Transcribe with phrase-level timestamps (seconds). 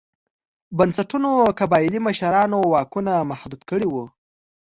[0.77, 1.29] بنسټونو
[1.59, 4.05] قبایلي مشرانو واکونه محدود کړي وو.